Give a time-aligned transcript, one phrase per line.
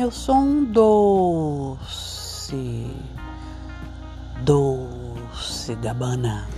[0.00, 1.76] Eu sou um doce,
[4.42, 6.48] doce gabana.